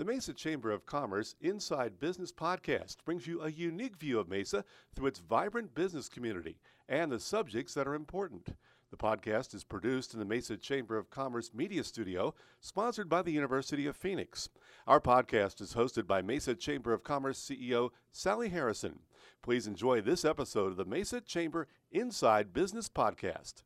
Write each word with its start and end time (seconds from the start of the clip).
The 0.00 0.06
Mesa 0.06 0.32
Chamber 0.32 0.70
of 0.70 0.86
Commerce 0.86 1.34
Inside 1.42 2.00
Business 2.00 2.32
podcast 2.32 3.04
brings 3.04 3.26
you 3.26 3.42
a 3.42 3.50
unique 3.50 3.98
view 3.98 4.18
of 4.18 4.30
Mesa 4.30 4.64
through 4.96 5.08
its 5.08 5.18
vibrant 5.18 5.74
business 5.74 6.08
community 6.08 6.56
and 6.88 7.12
the 7.12 7.20
subjects 7.20 7.74
that 7.74 7.86
are 7.86 7.94
important. 7.94 8.56
The 8.90 8.96
podcast 8.96 9.54
is 9.54 9.62
produced 9.62 10.14
in 10.14 10.18
the 10.18 10.24
Mesa 10.24 10.56
Chamber 10.56 10.96
of 10.96 11.10
Commerce 11.10 11.52
Media 11.52 11.84
Studio, 11.84 12.34
sponsored 12.60 13.10
by 13.10 13.20
the 13.20 13.32
University 13.32 13.86
of 13.86 13.94
Phoenix. 13.94 14.48
Our 14.86 15.02
podcast 15.02 15.60
is 15.60 15.74
hosted 15.74 16.06
by 16.06 16.22
Mesa 16.22 16.54
Chamber 16.54 16.94
of 16.94 17.04
Commerce 17.04 17.38
CEO 17.38 17.90
Sally 18.10 18.48
Harrison. 18.48 19.00
Please 19.42 19.66
enjoy 19.66 20.00
this 20.00 20.24
episode 20.24 20.68
of 20.68 20.76
the 20.78 20.86
Mesa 20.86 21.20
Chamber 21.20 21.68
Inside 21.92 22.54
Business 22.54 22.88
podcast. 22.88 23.64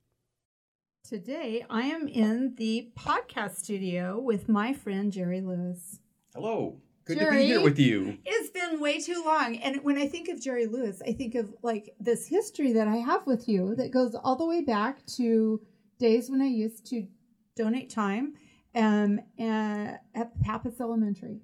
Today, 1.08 1.64
I 1.70 1.82
am 1.82 2.08
in 2.08 2.56
the 2.56 2.90
podcast 2.98 3.58
studio 3.58 4.18
with 4.18 4.48
my 4.48 4.72
friend 4.72 5.12
Jerry 5.12 5.40
Lewis. 5.40 6.00
Hello. 6.34 6.80
Good 7.04 7.18
to 7.20 7.30
be 7.30 7.44
here 7.44 7.60
with 7.62 7.78
you. 7.78 8.18
It's 8.24 8.50
been 8.50 8.80
way 8.80 8.98
too 9.00 9.22
long. 9.24 9.56
And 9.58 9.84
when 9.84 9.96
I 9.96 10.08
think 10.08 10.28
of 10.28 10.40
Jerry 10.40 10.66
Lewis, 10.66 11.00
I 11.06 11.12
think 11.12 11.36
of 11.36 11.54
like 11.62 11.94
this 12.00 12.26
history 12.26 12.72
that 12.72 12.88
I 12.88 12.96
have 12.96 13.24
with 13.26 13.46
you 13.48 13.76
that 13.76 13.92
goes 13.92 14.16
all 14.16 14.34
the 14.34 14.46
way 14.46 14.62
back 14.62 15.04
to 15.18 15.60
days 16.00 16.30
when 16.30 16.40
I 16.42 16.46
used 16.46 16.86
to 16.86 17.06
donate 17.54 17.88
time 17.90 18.34
um, 18.74 19.20
uh, 19.38 19.92
at 20.14 20.40
Pappas 20.42 20.80
Elementary. 20.80 21.40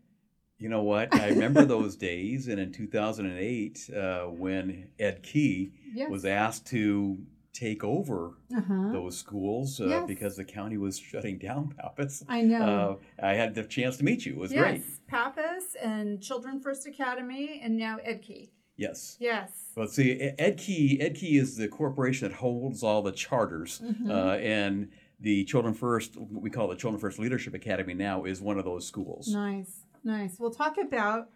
You 0.59 0.69
know 0.71 0.83
what? 0.83 1.15
I 1.15 1.29
remember 1.29 1.65
those 1.65 1.95
days, 2.11 2.49
and 2.49 2.59
in 2.59 2.73
2008, 2.73 3.91
uh, 3.97 4.21
when 4.25 4.89
EdKey 4.99 5.71
Yes. 5.95 6.11
was 6.11 6.25
asked 6.25 6.67
to 6.69 7.19
take 7.53 7.83
over 7.83 8.35
uh-huh. 8.57 8.93
those 8.93 9.19
schools 9.19 9.81
uh, 9.81 9.87
Yes. 9.87 10.05
because 10.07 10.37
the 10.37 10.45
county 10.45 10.77
was 10.79 10.99
shutting 10.99 11.39
down 11.39 11.69
Pappas. 11.79 12.25
I 12.29 12.43
know. 12.43 13.01
Uh, 13.21 13.25
I 13.27 13.35
had 13.35 13.55
the 13.55 13.65
chance 13.65 13.97
to 13.99 14.05
meet 14.05 14.25
you. 14.25 14.33
It 14.33 14.39
was 14.39 14.53
yes. 14.53 14.63
great. 14.63 14.83
Pappas 15.09 15.77
and 15.83 16.23
Children 16.23 16.61
First 16.61 16.87
Academy 16.87 17.61
and 17.63 17.77
now 17.77 17.99
EdKey. 18.07 18.51
Yes. 18.77 19.17
Yes. 19.21 19.51
Well, 19.77 19.89
see, 19.89 20.13
E- 20.13 20.33
EdKey, 20.39 21.03
Ed 21.03 21.15
Key 21.17 21.37
is 21.39 21.57
the 21.57 21.69
corporation 21.69 22.29
that 22.29 22.35
holds 22.37 22.83
all 22.83 23.03
the 23.03 23.13
charters, 23.13 23.81
Mhm. 23.85 24.09
uh, 24.11 24.39
and 24.39 24.89
the 25.19 25.45
Children 25.45 25.75
First, 25.75 26.17
what 26.17 26.43
we 26.43 26.49
call 26.49 26.69
the 26.69 26.77
Children 26.77 26.99
First 26.99 27.19
Leadership 27.19 27.53
Academy 27.53 27.93
now, 27.93 28.25
is 28.25 28.41
one 28.41 28.59
of 28.59 28.65
those 28.65 28.87
schools. 28.87 29.29
Nice, 29.29 29.83
nice. 30.03 30.37
We'll 30.39 30.51
talk 30.53 30.79
about 30.79 31.29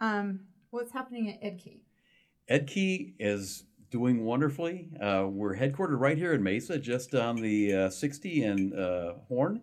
um, 0.00 0.40
what's 0.70 0.92
happening 0.92 1.30
at 1.30 1.40
EdKey. 1.42 1.80
Ed 2.48 2.66
Key 2.66 3.14
is 3.18 3.64
doing 3.90 4.24
wonderfully. 4.24 4.88
Uh, 5.00 5.26
we're 5.28 5.56
headquartered 5.56 5.98
right 6.00 6.16
here 6.16 6.32
in 6.32 6.42
Mesa, 6.42 6.78
just 6.78 7.14
on 7.14 7.36
the 7.36 7.74
uh, 7.74 7.90
60 7.90 8.44
and 8.44 8.74
uh, 8.78 9.14
Horne. 9.28 9.60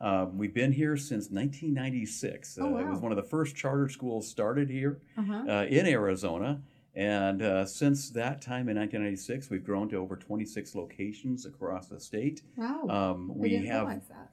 Uh, 0.00 0.26
we've 0.32 0.54
been 0.54 0.72
here 0.72 0.96
since 0.96 1.30
1996. 1.30 2.58
Oh, 2.60 2.76
uh, 2.76 2.78
It 2.80 2.86
was 2.88 3.00
one 3.00 3.12
of 3.12 3.16
the 3.16 3.22
first 3.22 3.54
charter 3.56 3.88
schools 3.88 4.28
started 4.28 4.68
here 4.68 5.00
Uh-huh. 5.16 5.44
uh, 5.48 5.64
in 5.66 5.86
Arizona. 5.86 6.60
And 6.94 7.42
uh, 7.42 7.66
since 7.66 8.08
that 8.10 8.40
time 8.40 8.70
in 8.70 8.76
1996, 8.76 9.50
we've 9.50 9.64
grown 9.64 9.88
to 9.90 9.96
over 9.96 10.16
26 10.16 10.74
locations 10.74 11.44
across 11.44 11.88
the 11.88 12.00
state. 12.00 12.42
Wow. 12.56 12.86
Um, 12.88 13.32
we 13.36 13.50
didn't 13.50 13.66
have. 13.66 13.86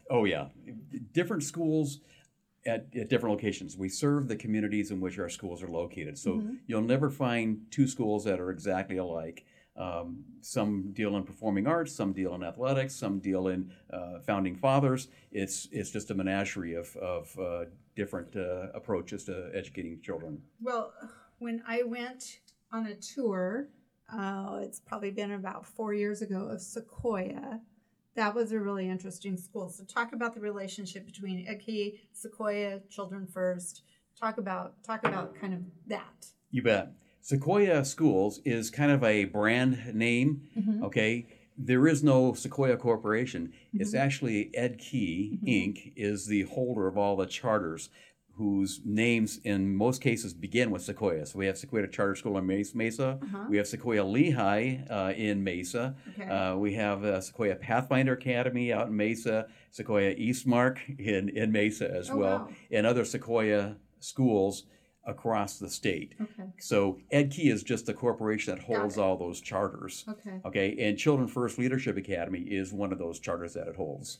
Oh 0.09 0.23
yeah, 0.23 0.47
different 1.11 1.43
schools 1.43 1.99
at, 2.65 2.87
at 2.95 3.09
different 3.09 3.33
locations. 3.35 3.77
We 3.77 3.89
serve 3.89 4.27
the 4.27 4.35
communities 4.35 4.91
in 4.91 4.99
which 4.99 5.19
our 5.19 5.29
schools 5.29 5.61
are 5.63 5.67
located. 5.67 6.17
So 6.17 6.35
Mhm. 6.35 6.59
you'll 6.67 6.81
never 6.81 7.09
find 7.09 7.65
two 7.71 7.87
schools 7.87 8.23
that 8.25 8.39
are 8.39 8.51
exactly 8.51 8.97
alike. 8.97 9.45
Um, 9.75 10.23
some 10.41 10.91
deal 10.91 11.17
in 11.17 11.23
performing 11.23 11.65
arts, 11.65 11.91
some 11.91 12.13
deal 12.13 12.35
in 12.35 12.43
athletics, 12.43 12.93
some 12.95 13.19
deal 13.19 13.47
in 13.47 13.71
uh, 13.89 14.19
founding 14.19 14.55
fathers. 14.55 15.07
It's 15.31 15.67
it's 15.71 15.89
just 15.89 16.11
a 16.11 16.13
menagerie 16.13 16.75
of 16.75 16.95
of 16.97 17.37
uh, 17.39 17.65
different 17.95 18.35
uh, 18.35 18.67
approaches 18.75 19.23
to 19.25 19.49
educating 19.53 19.99
children. 20.01 20.43
Well, 20.61 20.93
when 21.39 21.63
I 21.67 21.81
went 21.83 22.39
on 22.71 22.85
a 22.85 22.93
tour, 22.95 23.67
oh, 24.11 24.57
it's 24.57 24.79
probably 24.79 25.09
been 25.09 25.31
about 25.31 25.65
four 25.65 25.95
years 25.95 26.21
ago 26.21 26.49
of 26.49 26.61
Sequoia. 26.61 27.59
That 28.15 28.35
was 28.35 28.51
a 28.51 28.59
really 28.59 28.87
interesting 28.89 29.37
school. 29.37 29.69
So 29.69 29.83
talk 29.85 30.13
about 30.13 30.35
the 30.35 30.39
relationship 30.41 31.05
between 31.05 31.47
EdKey, 31.47 31.99
Sequoia, 32.13 32.81
Children 32.89 33.25
First. 33.27 33.83
Talk 34.19 34.37
about 34.37 34.81
talk 34.83 35.03
about 35.05 35.35
kind 35.35 35.53
of 35.53 35.61
that. 35.87 36.27
You 36.51 36.61
bet. 36.61 36.91
Sequoia 37.21 37.83
Schools 37.85 38.39
is 38.45 38.69
kind 38.69 38.91
of 38.91 39.03
a 39.03 39.25
brand 39.25 39.95
name. 39.95 40.43
Mhm. 40.57 40.83
Okay, 40.83 41.25
there 41.57 41.87
is 41.87 42.03
no 42.03 42.33
Sequoia 42.33 42.77
Corporation. 42.77 43.51
It's 43.73 43.93
Mhm. 43.95 43.99
actually 43.99 44.51
EdKey 44.55 45.39
Mhm. 45.41 45.47
Inc. 45.47 45.93
is 45.95 46.27
the 46.27 46.43
holder 46.43 46.87
of 46.87 46.97
all 46.97 47.15
the 47.15 47.25
charters, 47.25 47.89
whose 48.35 48.81
names 48.83 49.39
in 49.43 49.75
most 49.75 50.01
cases 50.01 50.33
begin 50.33 50.71
with 50.71 50.81
Sequoia. 50.81 51.25
So 51.25 51.37
we 51.37 51.45
have 51.45 51.57
Sequoia 51.57 51.87
Charter 51.87 52.15
School 52.15 52.37
in 52.39 52.47
Mesa. 52.47 53.19
Uh-huh. 53.21 53.45
We 53.49 53.57
have 53.57 53.67
Sequoia 53.67 54.03
Lehi 54.03 54.89
uh, 54.91 55.13
in 55.15 55.43
Mesa. 55.43 55.95
Okay. 56.19 56.27
Uh, 56.29 56.55
we 56.55 56.73
have 56.73 57.03
uh, 57.03 57.21
Sequoia 57.21 57.55
Pathfinder 57.55 58.13
Academy 58.13 58.73
out 58.73 58.87
in 58.87 58.95
Mesa. 58.97 59.47
Sequoia 59.71 60.15
Eastmark 60.15 60.77
in, 60.99 61.29
in 61.29 61.51
Mesa 61.51 61.89
as 61.91 62.09
Oh, 62.09 62.17
well, 62.17 62.37
wow. 62.39 62.49
and 62.71 62.87
other 62.87 63.05
Sequoia 63.05 63.75
schools 63.99 64.63
across 65.05 65.59
the 65.59 65.69
state. 65.69 66.15
okay. 66.21 66.49
So 66.59 66.97
EdKey 67.11 67.51
is 67.51 67.61
just 67.61 67.85
the 67.85 67.93
corporation 67.93 68.55
that 68.55 68.63
holds 68.63 68.97
all 68.97 69.17
those 69.17 69.41
charters. 69.41 70.05
Okay. 70.09 70.39
Okay, 70.45 70.77
and 70.79 70.97
Children 70.97 71.27
First 71.27 71.57
Leadership 71.59 71.97
Academy 71.97 72.39
is 72.39 72.71
one 72.73 72.91
of 72.93 72.99
those 72.99 73.19
charters 73.19 73.53
that 73.53 73.67
it 73.67 73.75
holds. 73.75 74.19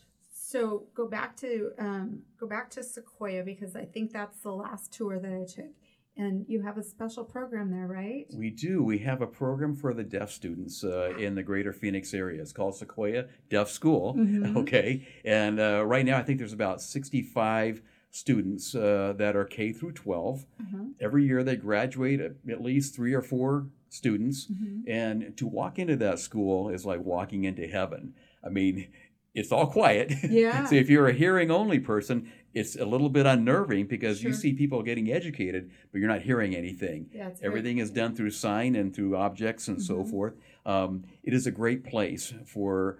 So 0.54 0.84
go 0.94 1.08
back 1.08 1.36
to 1.38 1.72
um, 1.80 2.20
go 2.40 2.46
back 2.46 2.70
to 2.72 2.84
Sequoia 2.84 3.42
because 3.42 3.76
I 3.76 3.86
think 3.86 4.14
that's 4.14 4.40
the 4.42 4.52
last 4.52 4.94
tour 4.94 5.18
that 5.18 5.34
I 5.34 5.46
took, 5.52 5.72
and 6.16 6.46
you 6.48 6.62
have 6.62 6.78
a 6.78 6.84
special 6.84 7.24
program 7.24 7.72
there, 7.72 7.88
right? 7.88 8.28
We 8.36 8.52
do. 8.52 8.84
We 8.84 9.00
have 9.00 9.24
a 9.24 9.26
program 9.26 9.76
for 9.76 9.96
the 9.96 10.04
deaf 10.04 10.30
students 10.30 10.84
uh, 10.84 11.16
in 11.18 11.34
the 11.34 11.42
greater 11.42 11.74
Phoenix 11.74 12.14
area. 12.14 12.40
It's 12.40 12.54
called 12.54 12.76
Sequoia 12.76 13.26
Deaf 13.50 13.68
School. 13.68 14.14
Mhm. 14.14 14.56
Okay, 14.64 15.08
and 15.26 15.60
uh, 15.60 15.84
right 15.88 16.06
now 16.06 16.20
I 16.20 16.22
think 16.22 16.38
there's 16.38 16.54
about 16.54 16.84
65 16.84 17.82
students 18.12 18.76
uh, 18.76 19.16
that 19.18 19.36
are 19.36 19.46
K 19.46 19.74
through 19.74 19.94
12. 19.94 20.46
Uh-huh. 20.62 20.84
Every 21.02 21.26
year 21.26 21.44
they 21.44 21.56
graduate 21.56 22.22
at, 22.22 22.62
least 22.62 22.96
three 22.96 23.16
or 23.16 23.24
four 23.24 23.70
students. 23.90 24.46
Mhm. 24.52 24.84
And 24.88 25.36
to 25.38 25.48
walk 25.48 25.80
into 25.80 25.96
that 25.96 26.20
school 26.20 26.70
is 26.70 26.86
like 26.86 27.00
walking 27.00 27.44
into 27.44 27.66
heaven. 27.68 28.14
I 28.46 28.50
mean, 28.50 28.90
it's 29.34 29.52
all 29.52 29.68
quiet. 29.68 30.12
Yeah. 30.30 30.66
so 30.66 30.76
if 30.76 30.90
you're 30.90 31.08
a 31.08 31.14
hearing 31.14 31.50
only 31.52 31.80
person, 31.80 32.32
it's 32.54 32.76
a 32.76 32.86
little 32.86 33.10
bit 33.10 33.26
unnerving 33.26 33.88
because 33.88 34.24
you 34.24 34.32
see 34.34 34.54
people 34.54 34.84
getting 34.84 35.12
educated, 35.12 35.72
but 35.92 36.00
you're 36.00 36.08
not 36.10 36.22
hearing 36.22 36.56
anything. 36.56 37.10
Yeah, 37.12 37.32
Everything 37.42 37.80
is 37.80 37.90
done 37.92 38.16
through 38.16 38.30
sign 38.32 38.76
and 38.76 38.96
through 38.96 39.16
objects 39.18 39.68
and 39.68 39.82
so 39.82 40.04
Mhm. 40.04 40.10
forth. 40.10 40.34
Um, 40.66 41.04
it 41.24 41.34
is 41.34 41.48
a 41.48 41.52
great 41.52 41.84
place 41.84 42.34
for 42.46 43.00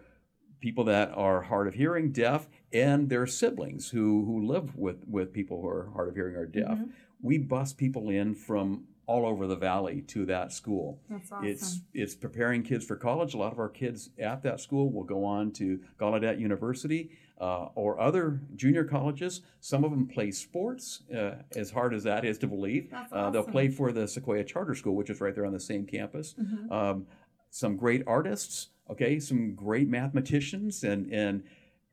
people 0.60 0.86
that 0.86 1.12
are 1.16 1.42
hard 1.42 1.68
of 1.68 1.74
hearing, 1.76 2.12
deaf, 2.12 2.48
and 2.72 3.10
their 3.10 3.28
siblings 3.28 3.90
who, 3.90 4.26
who 4.26 4.46
live 4.48 4.76
with, 4.76 5.06
with 5.08 5.34
people 5.34 5.62
who 5.62 5.68
are 5.68 5.92
hard 5.94 6.10
of 6.10 6.16
hearing 6.16 6.36
or 6.36 6.46
deaf. 6.46 6.78
Mhm. 6.80 6.90
We 7.22 7.38
bus 7.38 7.74
people 7.74 8.10
in 8.10 8.34
from 8.34 8.86
all 9.06 9.26
over 9.26 9.48
the 9.48 9.56
valley 9.56 10.02
to 10.08 10.26
that 10.26 10.52
school. 10.52 11.00
That's 11.10 11.32
awesome. 11.32 11.46
It's 11.48 11.82
it's 11.94 12.16
preparing 12.16 12.64
kids 12.64 12.86
for 12.86 12.96
college. 12.96 13.34
A 13.34 13.38
lot 13.38 13.52
of 13.52 13.60
our 13.60 13.70
kids 13.70 14.10
at 14.20 14.42
that 14.44 14.60
school 14.60 14.92
will 14.92 15.04
go 15.04 15.26
on 15.26 15.52
to 15.54 15.80
Gallaudet 16.00 16.40
University 16.40 17.10
uh, 17.42 17.66
or 17.76 18.00
other 18.00 18.40
junior 18.56 18.84
colleges. 18.86 19.42
Some 19.60 19.84
of 19.84 19.92
them 19.92 20.08
play 20.08 20.32
sports, 20.32 21.02
uh, 21.14 21.36
as 21.56 21.72
hard 21.72 21.94
as 21.94 22.04
that 22.04 22.24
is 22.24 22.38
to 22.40 22.48
believe. 22.48 22.90
That's 22.92 23.12
Uh, 23.12 23.30
they'll 23.30 23.44
play 23.44 23.68
for 23.70 23.92
the 23.92 24.08
Sequoia 24.08 24.44
Charter 24.44 24.76
School, 24.76 24.96
which 24.96 25.10
is 25.10 25.20
right 25.20 25.36
there 25.36 25.46
on 25.46 25.54
the 25.54 25.60
same 25.60 25.86
campus. 25.86 26.36
Mhm. 26.40 26.72
Um, 26.72 27.08
some 27.50 27.76
great 27.76 28.04
artists, 28.08 28.70
okay, 28.90 29.20
some 29.20 29.54
great 29.54 29.88
mathematicians, 29.90 30.84
and 30.84 31.12
and 31.12 31.44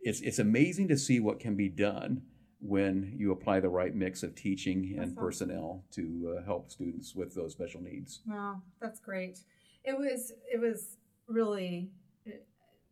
it's 0.00 0.20
it's 0.20 0.38
amazing 0.38 0.88
to 0.88 0.96
see 0.96 1.18
what 1.20 1.40
can 1.40 1.56
be 1.56 1.68
done 1.68 2.22
when 2.60 3.12
you 3.16 3.32
apply 3.32 3.60
the 3.60 3.68
right 3.68 3.94
mix 3.94 4.22
of 4.22 4.34
teaching 4.34 4.94
and 4.96 5.12
awesome. 5.12 5.16
personnel 5.16 5.84
to 5.92 6.36
uh, 6.38 6.44
help 6.44 6.70
students 6.70 7.14
with 7.14 7.34
those 7.34 7.52
special 7.52 7.80
needs. 7.80 8.20
Wow, 8.26 8.60
that's 8.80 9.00
great. 9.00 9.40
It 9.84 9.98
was 9.98 10.32
it 10.52 10.60
was 10.60 10.96
really 11.26 11.90
uh, 12.26 12.32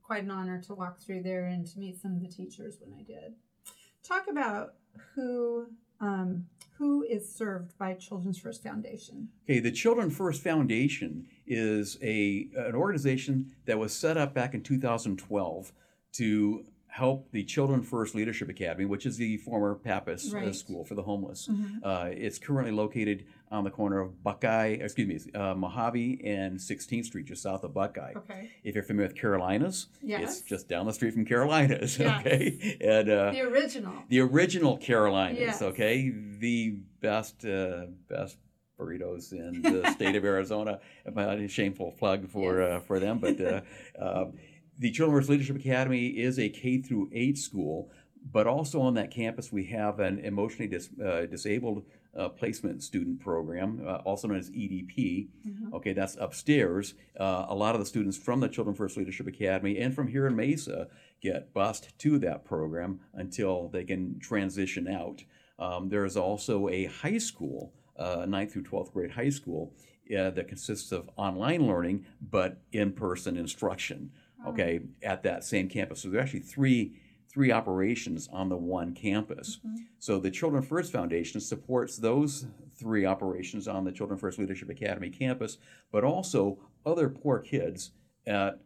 quite 0.02 0.24
an 0.24 0.30
honor 0.30 0.60
to 0.62 0.74
walk 0.74 0.98
through 0.98 1.22
there 1.22 1.46
and 1.46 1.66
to 1.66 1.78
meet 1.78 2.00
some 2.00 2.14
of 2.14 2.22
the 2.22 2.28
teachers 2.28 2.78
when 2.80 2.98
I 2.98 3.02
did. 3.02 3.34
Talk 4.02 4.26
about 4.30 4.74
who 5.14 5.66
um, 6.00 6.46
who 6.78 7.02
is 7.02 7.28
served 7.30 7.76
by 7.76 7.94
Children's 7.94 8.38
First 8.38 8.62
Foundation. 8.62 9.28
Okay, 9.44 9.58
the 9.58 9.72
Children 9.72 10.10
First 10.10 10.42
Foundation 10.42 11.26
is 11.46 11.98
a 12.02 12.48
an 12.56 12.74
organization 12.74 13.52
that 13.66 13.78
was 13.78 13.92
set 13.92 14.16
up 14.16 14.32
back 14.32 14.54
in 14.54 14.62
2012 14.62 15.72
to 16.12 16.64
help 16.88 17.30
the 17.30 17.44
Children 17.44 17.82
First 17.82 18.14
Leadership 18.14 18.48
Academy, 18.48 18.84
which 18.84 19.06
is 19.06 19.16
the 19.18 19.36
former 19.38 19.74
Pappas 19.76 20.34
uh, 20.34 20.52
school 20.52 20.84
for 20.84 20.94
the 20.94 21.02
homeless. 21.02 21.46
Mhm. 21.48 21.80
Uh, 21.82 22.08
it's 22.10 22.38
currently 22.38 22.72
located 22.72 23.24
on 23.50 23.64
the 23.64 23.70
corner 23.70 24.00
of 24.00 24.22
Buckeye, 24.24 24.78
excuse 24.80 25.06
me, 25.26 25.32
uh, 25.34 25.54
Mohave 25.54 26.20
and 26.26 26.58
16th 26.60 27.04
Street, 27.06 27.26
just 27.26 27.42
south 27.42 27.62
of 27.62 27.72
Buckeye. 27.74 28.12
Okay. 28.16 28.50
If 28.64 28.74
you're 28.74 28.82
familiar 28.84 29.08
with 29.08 29.16
Carolina's, 29.16 29.86
Yes. 30.02 30.40
it's 30.40 30.48
just 30.48 30.68
down 30.68 30.86
the 30.86 30.92
street 30.92 31.14
from 31.14 31.24
Carolina's. 31.24 31.98
Yes. 32.08 32.20
Okay, 32.26 32.76
and 32.80 33.08
uh, 33.10 33.30
The 33.32 33.42
original. 33.42 33.92
the 34.08 34.20
original 34.20 34.76
Carolina's. 34.78 35.38
Yes. 35.38 35.62
Okay, 35.62 36.10
the 36.40 36.78
best 37.00 37.44
uh, 37.44 37.86
best 38.08 38.38
burritos 38.78 39.32
in 39.32 39.60
the 39.62 39.90
state 39.94 40.16
of 40.16 40.24
Arizona. 40.24 40.80
A 41.06 41.48
shameful 41.48 41.92
plug 41.92 42.28
for 42.28 42.62
uh, 42.62 42.80
for 42.80 42.98
them, 43.00 43.18
but 43.18 43.40
uh, 43.40 43.60
uh, 44.00 44.26
the 44.78 44.90
Children's 44.90 45.28
Leadership 45.28 45.56
Academy 45.56 46.08
is 46.08 46.38
a 46.38 46.48
K 46.48 46.78
through 46.80 47.10
eight 47.12 47.38
school. 47.38 47.90
But 48.30 48.46
also 48.46 48.80
on 48.80 48.94
that 48.94 49.10
campus, 49.10 49.52
we 49.52 49.64
have 49.66 50.00
an 50.00 50.18
emotionally 50.18 50.66
dis- 50.68 50.90
uh, 51.02 51.26
disabled 51.26 51.84
uh, 52.16 52.28
placement 52.28 52.82
student 52.82 53.20
program, 53.20 53.80
uh, 53.86 53.96
also 54.04 54.26
known 54.26 54.38
as 54.38 54.50
EDP. 54.50 55.28
Mhm. 55.46 55.72
Okay, 55.74 55.92
that's 55.92 56.16
upstairs. 56.16 56.94
Uh, 57.18 57.46
a 57.48 57.54
lot 57.54 57.74
of 57.74 57.80
the 57.80 57.86
students 57.86 58.16
from 58.16 58.40
the 58.40 58.48
Children 58.48 58.74
First 58.74 58.96
Leadership 58.96 59.28
Academy 59.28 59.78
and 59.78 59.94
from 59.94 60.08
here 60.08 60.26
in 60.26 60.34
Mesa 60.34 60.88
get 61.20 61.54
bused 61.54 61.96
to 61.98 62.18
that 62.18 62.44
program 62.44 63.00
until 63.14 63.68
they 63.68 63.84
can 63.84 64.18
transition 64.18 64.88
out. 64.88 65.22
Um, 65.60 65.88
there 65.88 66.04
is 66.04 66.16
also 66.16 66.68
a 66.68 66.86
high 66.86 67.18
school, 67.18 67.72
uh, 67.96 68.26
9th 68.26 68.52
through 68.52 68.62
12th 68.64 68.92
grade 68.92 69.12
high 69.12 69.30
school, 69.30 69.74
uh, 70.16 70.30
that 70.30 70.48
consists 70.48 70.90
of 70.90 71.08
online 71.16 71.66
learning 71.66 72.04
but 72.20 72.62
in 72.72 72.92
person 72.92 73.36
instruction. 73.36 74.10
Okay, 74.46 74.80
at 75.02 75.22
that 75.24 75.44
same 75.44 75.68
campus. 75.68 76.00
So 76.02 76.08
there 76.08 76.20
are 76.20 76.22
actually 76.22 76.40
three 76.40 76.94
three 77.30 77.52
operations 77.52 78.26
on 78.32 78.48
the 78.48 78.56
one 78.56 78.94
campus. 78.94 79.58
Mhm. 79.64 79.76
So 79.98 80.18
the 80.18 80.30
Children 80.30 80.62
First 80.62 80.90
Foundation 80.90 81.40
supports 81.42 81.98
those 81.98 82.46
three 82.74 83.04
operations 83.04 83.68
on 83.68 83.84
the 83.84 83.92
Children 83.92 84.18
First 84.18 84.38
Leadership 84.38 84.70
Academy 84.70 85.10
campus, 85.10 85.58
but 85.92 86.04
also 86.04 86.58
other 86.86 87.10
poor 87.10 87.38
kids 87.40 87.92
at 88.26 88.60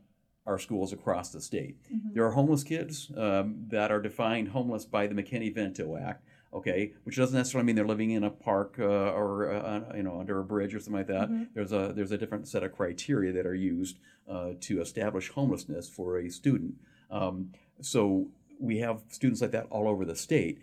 our 0.46 0.58
schools 0.60 0.92
across 0.92 1.32
the 1.32 1.40
state. 1.40 1.76
Mhm. 1.92 2.14
There 2.14 2.24
are 2.24 2.30
homeless 2.30 2.62
kids 2.62 3.10
um, 3.16 3.64
that 3.68 3.90
are 3.90 4.00
defined 4.00 4.48
homeless 4.48 4.84
by 4.84 5.08
the 5.08 5.14
McKinney-Vento 5.14 5.96
Act. 5.96 6.24
Okay, 6.54 6.92
which 7.04 7.16
doesn't 7.16 7.36
necessarily 7.36 7.66
mean 7.66 7.76
they're 7.76 7.86
living 7.86 8.10
in 8.10 8.24
a 8.24 8.30
park 8.30 8.76
uh, 8.78 8.84
or 8.84 9.50
uh, 9.50 9.96
you 9.96 10.02
know 10.02 10.20
under 10.20 10.38
a 10.38 10.44
bridge 10.44 10.74
or 10.74 10.80
something 10.80 10.98
like 10.98 11.06
that. 11.06 11.30
Mhm. 11.30 11.48
There's 11.54 11.72
a 11.72 11.92
there's 11.94 12.12
a 12.12 12.18
different 12.18 12.46
set 12.46 12.62
of 12.62 12.72
criteria 12.72 13.32
that 13.32 13.46
are 13.46 13.54
used 13.54 13.98
uh, 14.28 14.52
to 14.60 14.80
establish 14.80 15.30
homelessness 15.30 15.88
for 15.88 16.18
a 16.18 16.28
student. 16.28 16.74
Um, 17.10 17.52
so 17.80 18.28
we 18.60 18.78
have 18.78 19.02
students 19.08 19.40
like 19.40 19.50
that 19.52 19.66
all 19.70 19.88
over 19.88 20.04
the 20.04 20.14
state, 20.14 20.60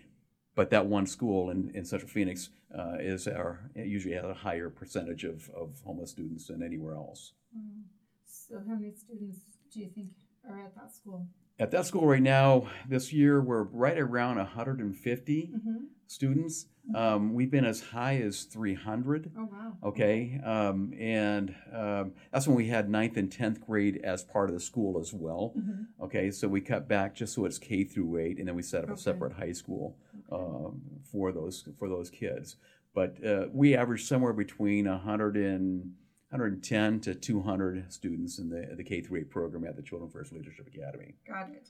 but 0.56 0.70
that 0.70 0.86
one 0.86 1.08
school 1.08 1.50
in, 1.50 1.72
in 1.74 1.86
Central 1.86 2.10
Phoenix 2.10 2.50
uh, 2.78 2.98
is 3.00 3.28
our 3.28 3.72
usually 3.76 4.14
has 4.14 4.26
a 4.26 4.34
higher 4.34 4.70
percentage 4.70 5.24
of, 5.24 5.50
of 5.50 5.82
homeless 5.84 6.12
students 6.12 6.48
than 6.48 6.62
anywhere 6.62 6.96
else. 6.96 7.34
Mm. 7.56 7.84
So, 8.26 8.62
how 8.68 8.76
many 8.76 8.94
students 8.94 9.40
do 9.72 9.80
you 9.80 9.90
think 9.90 10.10
are 10.48 10.60
at 10.60 10.76
that 10.76 10.94
school? 10.94 11.28
At 11.60 11.72
that 11.72 11.86
school 11.86 12.08
right 12.08 12.22
now, 12.22 12.68
this 12.88 13.12
year 13.12 13.42
we're 13.42 13.64
right 13.64 13.98
around 14.00 14.38
150 14.38 15.52
Mm-hmm. 15.54 15.76
students. 16.08 16.68
Um, 16.96 17.34
we've 17.34 17.52
been 17.52 17.66
as 17.66 17.82
high 17.82 18.16
as 18.22 18.44
300. 18.46 19.32
Oh, 19.38 19.44
wow. 19.46 19.74
Okay, 19.84 20.40
um, 20.44 20.92
and 21.00 21.54
um, 21.72 22.14
that's 22.32 22.48
when 22.48 22.56
we 22.56 22.68
had 22.68 22.90
ninth 22.90 23.16
and 23.18 23.32
tenth 23.32 23.62
grade 23.64 24.00
as 24.04 24.24
part 24.24 24.50
of 24.50 24.56
the 24.56 24.60
school 24.60 25.00
as 25.00 25.14
well. 25.14 25.54
Mhm. 25.56 25.86
Okay, 26.02 26.32
so 26.32 26.48
we 26.48 26.62
cut 26.62 26.88
back 26.88 27.14
just 27.14 27.34
so 27.36 27.46
it's 27.46 27.60
K 27.60 27.84
through 27.84 28.18
eight, 28.18 28.40
and 28.40 28.48
then 28.48 28.56
we 28.56 28.64
set 28.64 28.84
up 28.86 28.90
a 28.90 28.98
separate 28.98 29.34
high 29.34 29.52
school 29.52 29.98
Okay. 30.32 30.44
um, 30.44 30.82
for 31.12 31.32
those 31.32 31.68
for 31.78 31.88
those 31.90 32.10
kids. 32.10 32.56
But 32.96 33.24
uh, 33.24 33.48
we 33.54 33.76
average 33.76 34.06
somewhere 34.06 34.34
between 34.34 34.88
100 34.88 35.38
and 35.38 35.92
110 36.32 37.00
to 37.02 37.16
200 37.16 37.92
students 37.92 38.38
in 38.38 38.50
the 38.50 38.76
the 38.76 38.84
K 38.84 39.02
through 39.02 39.20
eight 39.22 39.30
program 39.32 39.66
at 39.66 39.76
the 39.76 39.82
Children 39.82 40.12
First 40.12 40.32
Leadership 40.32 40.68
Academy. 40.68 41.16
Got 41.28 41.50
it. 41.50 41.70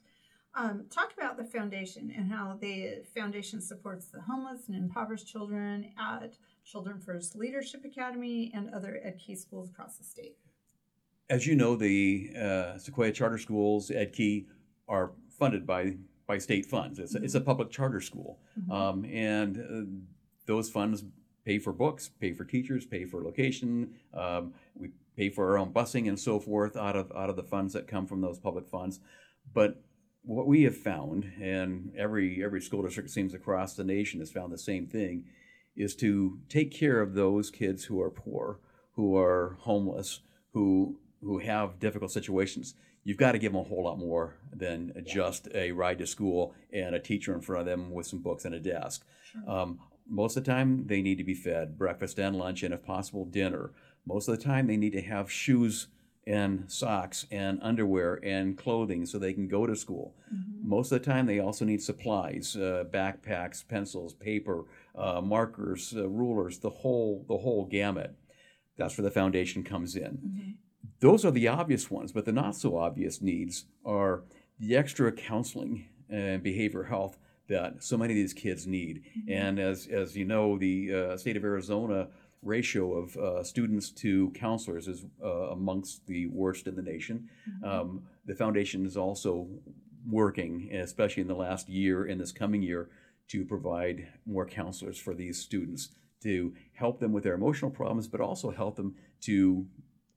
Um, 0.56 0.86
talk 0.90 1.14
about 1.18 1.38
the 1.38 1.46
foundation 1.46 2.12
and 2.16 2.30
how 2.30 2.58
the 2.60 3.04
foundation 3.16 3.62
supports 3.62 4.08
the 4.08 4.20
homeless 4.20 4.68
and 4.68 4.76
impoverished 4.76 5.28
children 5.28 5.92
at 5.98 6.36
Children 6.66 7.00
First 7.00 7.36
Leadership 7.36 7.86
Academy 7.86 8.52
and 8.54 8.74
other 8.74 9.00
EdKey 9.06 9.38
schools 9.38 9.70
across 9.70 9.98
the 9.98 10.04
state. 10.04 10.36
As 11.30 11.48
you 11.48 11.56
know, 11.56 11.76
the 11.76 12.32
uh, 12.38 12.78
Sequoia 12.80 13.12
Charter 13.12 13.38
Schools, 13.38 13.90
EdKey, 13.92 14.48
are 14.90 15.12
funded 15.30 15.66
by 15.66 15.96
by 16.28 16.38
state 16.38 16.66
funds. 16.66 17.00
It's, 17.00 17.16
a, 17.16 17.24
it's 17.24 17.34
a 17.34 17.42
public 17.42 17.72
charter 17.72 18.02
school. 18.02 18.40
Mhm. 18.60 18.72
Um, 18.72 19.06
and 19.06 19.58
uh, 19.58 20.06
those 20.46 20.70
funds 20.70 21.04
pay 21.46 21.60
for 21.60 21.74
books, 21.74 22.10
pay 22.20 22.34
for 22.34 22.46
teachers, 22.46 22.86
pay 22.86 23.06
for 23.06 23.24
location. 23.24 23.96
Um, 24.14 24.54
we 24.76 24.92
pay 25.16 25.30
for 25.30 25.50
our 25.50 25.58
own 25.58 25.74
busing 25.74 26.08
and 26.08 26.20
so 26.20 26.40
forth 26.40 26.78
out 26.78 26.96
of 26.96 27.12
out 27.16 27.30
of 27.30 27.36
the 27.36 27.44
funds 27.44 27.74
that 27.74 27.88
come 27.88 28.08
from 28.08 28.22
those 28.22 28.40
public 28.40 28.68
funds. 28.68 29.00
But 29.54 29.82
what 30.24 30.48
we 30.48 30.64
have 30.64 30.78
found, 30.78 31.32
and 31.42 31.92
every 31.98 32.44
every 32.44 32.62
school 32.62 32.84
district 32.84 33.10
seems 33.10 33.34
across 33.34 33.76
the 33.76 33.84
nation 33.84 34.20
has 34.20 34.32
found 34.32 34.52
the 34.52 34.58
same 34.58 34.88
thing, 34.88 35.26
is 35.76 35.96
to 35.96 36.40
take 36.50 36.72
care 36.72 37.02
of 37.02 37.14
those 37.14 37.50
kids 37.50 37.86
who 37.86 38.02
are 38.02 38.12
poor, 38.12 38.60
who 38.94 39.18
are 39.18 39.58
homeless, 39.62 40.22
who 40.54 41.00
who 41.22 41.40
have 41.40 41.80
difficult 41.80 42.12
situations. 42.12 42.76
You've 43.04 43.18
got 43.18 43.32
to 43.32 43.40
give 43.40 43.54
them 43.54 43.62
a 43.62 43.64
whole 43.64 43.84
lot 43.86 43.98
more 43.98 44.36
than 44.54 44.94
just 45.06 45.48
a 45.56 45.72
ride 45.72 46.00
to 46.00 46.06
school 46.06 46.54
and 46.72 46.94
a 46.94 47.00
teacher 47.00 47.34
in 47.34 47.42
front 47.42 47.62
of 47.62 47.66
them 47.66 47.92
with 47.92 48.06
some 48.06 48.20
books 48.20 48.46
and 48.46 48.54
a 48.54 48.60
desk. 48.60 49.06
Sure. 49.32 49.50
Um, 49.50 49.80
most 50.10 50.38
of 50.38 50.44
the 50.44 50.52
time, 50.52 50.88
they 50.88 51.02
need 51.02 51.18
to 51.18 51.24
be 51.24 51.34
fed 51.34 51.78
breakfast 51.78 52.20
and 52.20 52.36
lunch, 52.36 52.64
and 52.64 52.74
if 52.74 52.84
possible, 52.84 53.26
dinner. 53.26 53.72
Most 54.06 54.28
of 54.28 54.38
the 54.38 54.44
time, 54.44 54.68
they 54.68 54.78
need 54.78 54.94
to 54.94 55.02
have 55.02 55.32
shoes 55.32 55.88
and 56.28 56.70
socks 56.70 57.26
and 57.32 57.60
underwear 57.62 58.20
and 58.24 58.58
clothing 58.58 59.06
so 59.06 59.18
they 59.18 59.34
can 59.34 59.48
go 59.48 59.66
to 59.66 59.76
school. 59.76 60.16
Mhm. 60.34 60.64
Most 60.64 60.92
of 60.92 61.00
the 61.00 61.06
time, 61.06 61.26
they 61.26 61.40
also 61.40 61.66
need 61.66 61.82
supplies: 61.82 62.56
uh, 62.56 62.86
backpacks, 62.92 63.68
pencils, 63.68 64.14
paper, 64.14 64.66
uh, 64.96 65.22
markers, 65.22 65.96
uh, 65.96 66.08
rulers, 66.08 66.60
the 66.60 66.70
whole 66.70 67.26
the 67.28 67.38
whole 67.38 67.66
gamut. 67.66 68.16
That's 68.78 68.98
where 68.98 69.04
the 69.04 69.12
foundation 69.12 69.64
comes 69.64 69.96
in 69.96 70.58
those 71.00 71.24
are 71.26 71.32
the 71.32 71.48
obvious 71.48 71.90
ones, 71.90 72.12
but 72.12 72.26
the 72.26 72.32
not 72.32 72.56
so 72.56 72.78
obvious 72.78 73.22
needs 73.22 73.66
are 73.86 74.24
the 74.60 74.76
extra 74.76 75.12
counseling 75.12 75.86
and 76.10 76.44
behavior 76.44 76.84
health 76.84 77.18
that 77.50 77.84
so 77.84 77.98
many 77.98 78.14
of 78.14 78.16
these 78.16 78.34
kids 78.34 78.66
need. 78.66 79.04
And 79.28 79.60
as, 79.60 79.88
as 79.88 80.16
you 80.16 80.24
know, 80.26 80.58
the 80.58 80.94
uh, 80.94 81.18
state 81.18 81.36
of 81.36 81.44
Arizona 81.44 82.08
ratio 82.42 82.94
of 82.94 83.18
uh, 83.18 83.44
students 83.44 83.90
to 83.90 84.32
counselors 84.32 84.88
is 84.88 85.06
uh, 85.24 85.50
amongst 85.52 86.08
the 86.08 86.28
worst 86.28 86.68
in 86.68 86.76
the 86.76 86.82
nation. 86.82 87.28
Mhm. 87.50 87.68
Um, 87.68 88.04
the 88.26 88.36
foundation 88.36 88.86
is 88.86 88.96
also 88.96 89.48
working, 90.10 90.72
especially 90.74 91.22
in 91.22 91.28
the 91.28 91.36
last 91.36 91.68
year 91.68 92.06
and 92.06 92.22
this 92.22 92.32
coming 92.32 92.62
year, 92.62 92.90
to 93.28 93.44
provide 93.46 94.08
more 94.26 94.46
counselors 94.46 94.98
for 94.98 95.14
these 95.14 95.38
students 95.38 95.90
to 96.22 96.54
help 96.74 97.00
them 97.00 97.12
with 97.12 97.24
their 97.24 97.36
emotional 97.36 97.72
problems, 97.72 98.08
but 98.08 98.22
also 98.22 98.52
help 98.52 98.76
them 98.76 98.96
to 99.22 99.66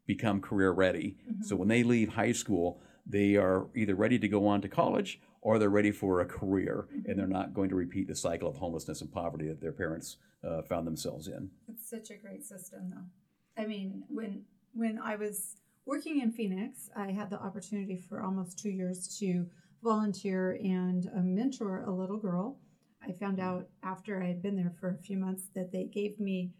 become 0.06 0.40
career 0.40 0.70
ready. 0.70 1.16
Mhm. 1.28 1.44
So 1.44 1.56
when 1.56 1.68
they 1.68 1.82
leave 1.82 2.10
high 2.10 2.32
school, 2.32 2.80
they 3.06 3.36
are 3.36 3.66
either 3.74 3.94
ready 3.94 4.18
to 4.18 4.28
go 4.28 4.46
on 4.46 4.60
to 4.62 4.68
college 4.68 5.20
or 5.42 5.58
they're 5.58 5.68
ready 5.68 5.90
for 5.90 6.20
a 6.20 6.24
career, 6.24 6.88
and 7.06 7.18
they're 7.18 7.26
not 7.26 7.52
going 7.52 7.68
to 7.68 7.74
repeat 7.74 8.08
the 8.08 8.14
cycle 8.14 8.48
of 8.48 8.56
homelessness 8.56 9.00
and 9.00 9.12
poverty 9.12 9.48
that 9.48 9.60
their 9.60 9.72
parents 9.72 10.16
uh, 10.48 10.62
found 10.62 10.86
themselves 10.86 11.28
in. 11.28 11.50
It's 11.68 11.90
such 11.90 12.10
a 12.10 12.16
great 12.16 12.44
system, 12.44 12.90
though. 12.90 13.62
I 13.62 13.66
mean, 13.66 14.04
when 14.08 14.44
when 14.72 14.98
I 14.98 15.16
was 15.16 15.56
working 15.84 16.20
in 16.20 16.32
Phoenix, 16.32 16.88
I 16.96 17.10
had 17.10 17.28
the 17.28 17.40
opportunity 17.40 17.98
for 18.08 18.22
almost 18.22 18.58
two 18.58 18.70
years 18.70 19.18
to 19.18 19.46
volunteer 19.82 20.52
and 20.62 21.10
uh, 21.14 21.20
mentor 21.20 21.84
a 21.84 21.90
little 21.90 22.18
girl. 22.18 22.58
I 23.02 23.12
found 23.12 23.40
out 23.40 23.66
after 23.82 24.22
I 24.22 24.26
had 24.28 24.42
been 24.42 24.56
there 24.56 24.72
for 24.78 24.90
a 24.90 24.98
few 24.98 25.18
months 25.18 25.48
that 25.54 25.72
they 25.72 25.84
gave 25.84 26.20
me 26.20 26.52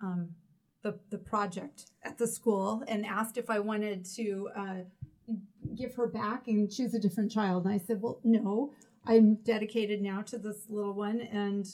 um, 0.00 0.30
the 0.82 0.98
the 1.10 1.18
project 1.18 1.86
at 2.04 2.18
the 2.18 2.26
school 2.26 2.84
and 2.86 3.04
asked 3.04 3.36
if 3.36 3.50
I 3.50 3.58
wanted 3.58 4.04
to 4.16 4.48
uh, 4.56 4.74
give 5.78 5.94
her 5.94 6.06
back 6.06 6.48
and 6.48 6.70
choose 6.70 6.94
a 6.94 6.98
different 6.98 7.30
child. 7.30 7.64
And 7.64 7.74
I 7.74 7.78
said, 7.78 8.02
"Well, 8.02 8.20
no, 8.24 8.72
I'm 9.06 9.36
dedicated 9.36 10.02
now 10.02 10.22
to 10.22 10.38
this 10.38 10.68
little 10.68 10.94
one." 10.94 11.20
And 11.20 11.66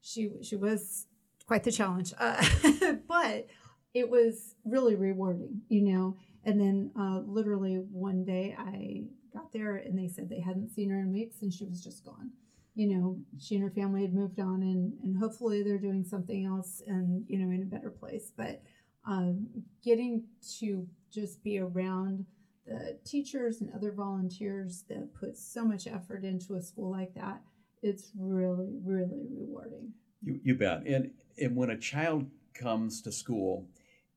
she 0.00 0.30
she 0.42 0.56
was 0.56 1.06
quite 1.46 1.64
the 1.64 1.72
challenge, 1.72 2.12
uh, 2.18 2.44
but 3.08 3.46
it 3.94 4.10
was 4.10 4.54
really 4.64 4.94
rewarding, 4.94 5.62
you 5.68 5.82
know. 5.82 6.16
And 6.44 6.60
then 6.60 6.90
uh, 6.98 7.20
literally 7.26 7.76
one 7.90 8.24
day 8.24 8.54
I 8.58 9.04
got 9.32 9.52
there 9.52 9.76
and 9.76 9.98
they 9.98 10.08
said 10.08 10.28
they 10.28 10.40
hadn't 10.40 10.70
seen 10.70 10.90
her 10.90 11.00
in 11.00 11.12
weeks 11.12 11.42
and 11.42 11.52
she 11.52 11.64
was 11.64 11.82
just 11.82 12.04
gone. 12.04 12.30
You 12.74 12.88
know, 12.88 13.18
she 13.38 13.54
and 13.54 13.64
her 13.64 13.70
family 13.70 14.02
had 14.02 14.14
moved 14.14 14.38
on 14.38 14.62
and, 14.62 14.92
and 15.02 15.16
hopefully 15.16 15.62
they're 15.62 15.78
doing 15.78 16.04
something 16.04 16.44
else 16.44 16.82
and, 16.86 17.24
you 17.26 17.38
know, 17.38 17.50
in 17.50 17.62
a 17.62 17.64
better 17.64 17.90
place. 17.90 18.32
But 18.36 18.62
um, 19.06 19.46
getting 19.82 20.24
to 20.58 20.86
just 21.10 21.42
be 21.42 21.58
around 21.58 22.26
the 22.66 22.98
teachers 23.04 23.60
and 23.60 23.72
other 23.74 23.92
volunteers 23.92 24.84
that 24.88 25.14
put 25.14 25.36
so 25.36 25.64
much 25.64 25.86
effort 25.86 26.24
into 26.24 26.54
a 26.54 26.62
school 26.62 26.90
like 26.90 27.14
that, 27.14 27.40
it's 27.82 28.10
really, 28.18 28.68
really 28.84 29.26
rewarding. 29.30 29.92
You, 30.22 30.40
you 30.42 30.54
bet. 30.54 30.86
And, 30.86 31.12
and 31.38 31.54
when 31.56 31.70
a 31.70 31.78
child 31.78 32.26
comes 32.54 33.00
to 33.02 33.12
school, 33.12 33.66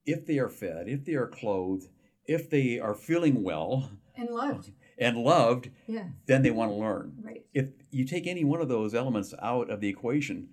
if 0.06 0.26
they 0.26 0.40
are 0.40 0.50
fed, 0.50 0.88
if 0.88 1.06
they 1.06 1.14
are 1.14 1.28
clothed, 1.28 1.88
if 2.26 2.50
they 2.50 2.80
are 2.80 2.96
feeling 2.96 3.44
well 3.44 3.92
And 4.16 4.30
loved. 4.30 4.72
and 4.98 5.18
loved, 5.18 5.70
Yeah, 5.88 6.06
then 6.26 6.42
they 6.42 6.52
want 6.52 6.72
to 6.72 6.76
learn. 6.76 7.14
right. 7.22 7.46
If 7.54 7.68
you 7.92 8.06
take 8.06 8.26
any 8.28 8.44
one 8.44 8.62
of 8.62 8.70
those 8.70 8.96
elements 8.96 9.34
out 9.42 9.70
of 9.70 9.82
the 9.82 9.90
equation, 9.90 10.50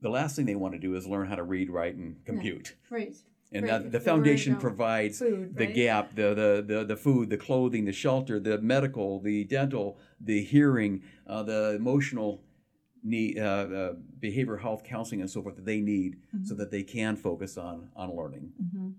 the 0.00 0.10
last 0.10 0.36
thing 0.36 0.46
they 0.46 0.54
want 0.54 0.74
to 0.74 0.80
do 0.80 0.94
is 0.94 1.06
learn 1.06 1.26
how 1.28 1.34
to 1.36 1.42
read, 1.42 1.70
write, 1.70 1.94
and 1.96 2.24
compute. 2.24 2.76
Right. 2.90 3.14
And 3.52 3.66
Right, 3.66 3.82
that, 3.82 3.92
the 3.92 4.00
foundation 4.00 4.56
provides 4.56 5.18
Food, 5.18 5.56
the 5.56 5.66
right? 5.66 5.74
gap, 5.74 6.14
the, 6.14 6.34
the, 6.34 6.64
the, 6.74 6.84
the 6.84 6.96
food, 6.96 7.30
the 7.30 7.36
clothing, 7.36 7.84
the 7.84 7.92
shelter, 7.92 8.38
the 8.38 8.58
medical, 8.58 9.20
the 9.20 9.44
dental, 9.44 9.98
the 10.20 10.42
hearing, 10.44 11.02
uh, 11.26 11.42
the 11.42 11.74
emotional 11.74 12.44
need, 13.02 13.38
uh, 13.38 13.42
uh, 13.42 13.92
behavioral 14.20 14.60
health 14.60 14.84
counseling 14.84 15.20
and 15.20 15.28
so 15.30 15.42
forth 15.42 15.56
that 15.56 15.64
they 15.64 15.80
need 15.80 16.18
so 16.44 16.54
Mhm. 16.54 16.58
that 16.58 16.70
they 16.70 16.82
can 16.84 17.16
focus 17.16 17.56
on, 17.58 17.90
on 17.96 18.14
learning. 18.14 18.52
Mhm. 18.62 18.94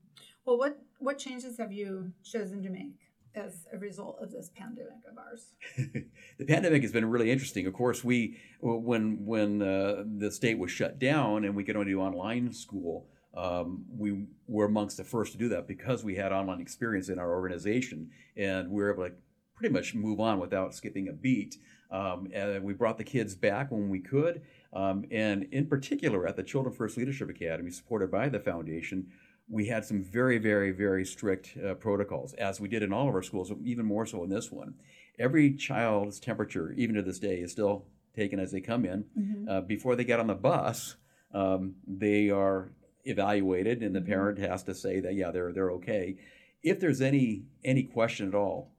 Well, 0.45 0.57
what 0.57 0.81
what 0.99 1.17
changes 1.17 1.57
have 1.57 1.71
you 1.71 2.11
chosen 2.23 2.61
to 2.63 2.69
make 2.69 2.97
as 3.33 3.65
a 3.73 3.77
result 3.77 4.17
of 4.21 4.31
this 4.31 4.49
pandemic 4.49 5.01
of 5.09 5.17
ours? 5.17 5.53
the 6.37 6.45
pandemic 6.45 6.81
has 6.81 6.91
been 6.91 7.05
really 7.05 7.31
interesting. 7.31 7.65
Of 7.67 7.73
course, 7.73 8.03
we 8.03 8.37
when 8.59 9.25
when 9.25 9.61
uh, 9.61 10.03
the 10.17 10.29
state 10.31 10.57
was 10.59 10.71
shut 10.71 10.99
down 10.99 11.45
and 11.45 11.55
we 11.55 11.63
could 11.63 11.75
only 11.75 11.91
do 11.91 12.01
online 12.01 12.51
school, 12.51 13.07
um, 13.33 13.85
we 13.97 14.25
were 14.47 14.65
amongst 14.65 14.97
the 14.97 15.03
first 15.03 15.31
to 15.33 15.37
do 15.37 15.49
that 15.49 15.67
because 15.67 16.03
we 16.03 16.15
had 16.15 16.31
online 16.31 16.61
experience 16.61 17.09
in 17.09 17.19
our 17.19 17.33
organization, 17.33 18.09
and 18.35 18.69
we 18.69 18.81
were 18.81 18.93
able 18.93 19.05
to 19.07 19.13
pretty 19.55 19.73
much 19.73 19.93
move 19.95 20.19
on 20.19 20.39
without 20.39 20.73
skipping 20.73 21.07
a 21.07 21.13
beat. 21.13 21.57
Um, 21.91 22.27
and 22.33 22.63
we 22.63 22.73
brought 22.73 22.97
the 22.97 23.03
kids 23.03 23.35
back 23.35 23.69
when 23.69 23.89
we 23.89 23.99
could, 23.99 24.41
um, 24.73 25.05
and 25.11 25.43
in 25.51 25.67
particular 25.67 26.25
at 26.25 26.37
the 26.37 26.43
Children 26.43 26.73
First 26.73 26.95
Leadership 26.97 27.29
Academy, 27.29 27.69
supported 27.69 28.09
by 28.09 28.29
the 28.29 28.39
foundation, 28.39 29.07
we 29.49 29.67
had 29.67 29.83
some 29.83 30.01
very, 30.01 30.37
very, 30.37 30.71
very 30.71 31.03
strict 31.03 31.57
uh, 31.57 31.73
protocols, 31.73 32.33
as 32.35 32.61
we 32.61 32.69
did 32.69 32.81
in 32.81 32.93
all 32.93 33.09
of 33.09 33.15
our 33.15 33.21
schools, 33.21 33.51
even 33.63 33.85
more 33.85 34.05
so 34.05 34.23
in 34.23 34.29
this 34.29 34.49
one. 34.49 34.75
Every 35.19 35.53
child's 35.53 36.19
temperature, 36.19 36.71
even 36.77 36.95
to 36.95 37.01
this 37.01 37.19
day, 37.19 37.41
is 37.41 37.51
still 37.51 37.85
taken 38.15 38.39
as 38.39 38.51
they 38.51 38.61
come 38.61 38.85
in. 38.85 39.03
Mhm. 39.17 39.49
Uh, 39.49 39.61
before 39.61 39.97
they 39.97 40.05
get 40.05 40.21
on 40.21 40.27
the 40.27 40.35
bus, 40.35 40.95
um, 41.33 41.75
they 41.85 42.29
are 42.29 42.71
evaluated, 43.05 43.81
and 43.83 43.95
the 43.95 44.01
Mhm. 44.01 44.05
parent 44.07 44.37
has 44.39 44.63
to 44.63 44.73
say 44.75 44.99
that 44.99 45.15
yeah, 45.15 45.31
they're 45.31 45.51
they're 45.53 45.71
okay. 45.71 46.17
If 46.63 46.79
there's 46.79 47.01
any 47.01 47.45
any 47.63 47.83
question 47.83 48.27
at 48.27 48.35
all, 48.35 48.71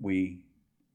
we 0.00 0.44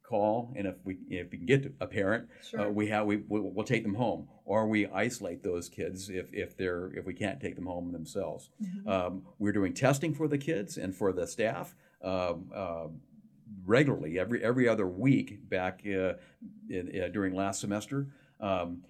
call, 0.03 0.53
and 0.55 0.67
if 0.67 0.75
we 0.83 0.97
if 1.09 1.31
we 1.31 1.37
can 1.37 1.45
get 1.47 1.63
to 1.63 1.71
a 1.79 1.87
parent, 1.87 2.27
Sure. 2.43 2.61
uh, 2.61 2.69
we 2.69 2.87
have 2.87 3.05
we 3.07 3.17
we'll, 3.17 3.43
we'll 3.51 3.65
take 3.65 3.83
them 3.83 3.95
home, 3.95 4.27
or 4.45 4.67
we 4.67 4.85
isolate 4.87 5.43
those 5.43 5.69
kids 5.69 6.09
if 6.09 6.33
if 6.33 6.57
they're 6.57 6.91
if 6.93 7.05
we 7.05 7.13
can't 7.13 7.39
take 7.39 7.55
them 7.55 7.65
home 7.65 7.91
themselves. 7.91 8.49
Mhm. 8.61 8.87
Um, 8.87 9.25
we're 9.39 9.53
doing 9.53 9.73
testing 9.73 10.13
for 10.13 10.27
the 10.27 10.37
kids 10.37 10.77
and 10.77 10.93
for 10.95 11.13
the 11.13 11.25
staff 11.27 11.75
um, 12.01 12.51
uh, 12.53 12.87
regularly, 13.65 14.19
every 14.19 14.43
every 14.43 14.67
other 14.67 14.87
week. 14.87 15.49
Back 15.49 15.81
uh, 15.85 16.15
in, 16.69 17.01
uh, 17.01 17.07
during 17.07 17.33
last 17.33 17.61
semester, 17.61 18.07
um, 18.39 18.83